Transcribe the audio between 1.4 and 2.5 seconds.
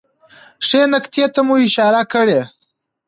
مو اشاره کړې